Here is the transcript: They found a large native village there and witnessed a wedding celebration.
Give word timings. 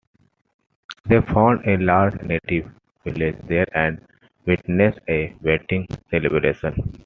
They 1.05 1.21
found 1.21 1.63
a 1.67 1.77
large 1.77 2.19
native 2.23 2.71
village 3.05 3.37
there 3.47 3.67
and 3.77 4.01
witnessed 4.47 4.97
a 5.07 5.35
wedding 5.43 5.87
celebration. 6.09 6.95